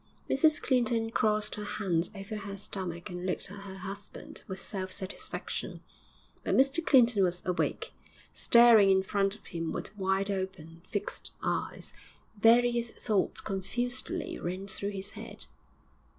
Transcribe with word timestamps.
Mrs 0.27 0.59
Clinton 0.59 1.11
crossed 1.11 1.53
her 1.53 1.63
hands 1.63 2.09
over 2.15 2.35
her 2.37 2.57
stomach 2.57 3.11
and 3.11 3.23
looked 3.23 3.51
at 3.51 3.59
her 3.61 3.77
husband 3.77 4.41
with 4.47 4.59
self 4.59 4.91
satisfaction. 4.91 5.81
But 6.43 6.57
Mr 6.57 6.83
Clinton 6.83 7.21
was 7.21 7.43
awake, 7.45 7.93
staring 8.33 8.89
in 8.89 9.03
front 9.03 9.35
of 9.35 9.45
him 9.45 9.71
with 9.71 9.95
wide 9.95 10.31
open, 10.31 10.81
fixed 10.89 11.33
eyes; 11.43 11.93
various 12.35 12.89
thoughts 12.89 13.41
confusedly 13.41 14.39
ran 14.39 14.65
through 14.67 14.89
his 14.89 15.11
head. 15.11 15.45